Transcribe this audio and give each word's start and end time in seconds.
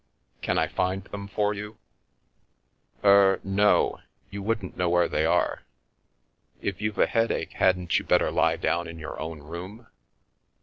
"Can 0.41 0.57
I 0.57 0.65
find 0.65 1.03
them 1.03 1.27
for 1.27 1.53
you?"" 1.53 1.77
Er— 3.03 3.39
no— 3.61 3.99
you 4.31 4.41
wouldn't 4.41 4.75
know 4.75 4.89
where 4.89 5.07
they 5.07 5.27
are. 5.27 5.61
If 6.59 6.81
you've 6.81 6.97
a 6.97 7.05
headache 7.05 7.51
hadn't 7.53 7.99
you 7.99 8.03
better 8.05 8.31
lie 8.31 8.57
down 8.57 8.87
in 8.87 8.97
your 8.97 9.19
own 9.19 9.41
room? 9.43 9.85